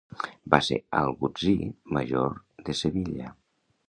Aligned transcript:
Va 0.53 0.59
ser 0.67 0.77
algutzir 0.99 1.53
major 1.97 2.33
de 2.71 2.77
Sevilla. 2.81 3.29